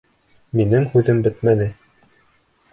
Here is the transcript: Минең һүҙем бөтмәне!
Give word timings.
Минең 0.59 0.87
һүҙем 0.95 1.21
бөтмәне! 1.29 1.71